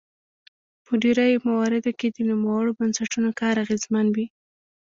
[0.85, 4.25] په ډیری مواردو کې د نوموړو بنسټونو کار اغیزمن وي.